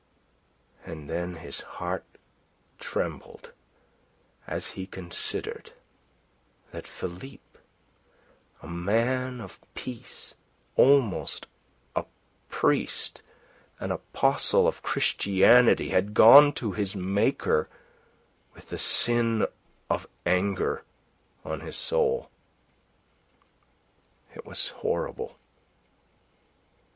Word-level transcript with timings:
And 0.83 1.07
then 1.07 1.35
his 1.35 1.61
heart 1.61 2.05
trembled 2.79 3.51
as 4.47 4.69
he 4.69 4.87
considered 4.87 5.73
that 6.71 6.87
Philippe, 6.87 7.59
a 8.63 8.67
man 8.67 9.39
of 9.39 9.59
peace, 9.75 10.33
almost 10.75 11.45
a 11.95 12.05
priest, 12.49 13.21
an 13.79 13.91
apostle 13.91 14.67
of 14.67 14.81
Christianity, 14.81 15.89
had 15.89 16.15
gone 16.15 16.51
to 16.53 16.71
his 16.71 16.95
Maker 16.95 17.69
with 18.55 18.69
the 18.69 18.79
sin 18.79 19.45
of 19.87 20.07
anger 20.25 20.83
on 21.45 21.59
his 21.59 21.75
soul. 21.75 22.31
It 24.33 24.47
was 24.47 24.69
horrible. 24.69 25.37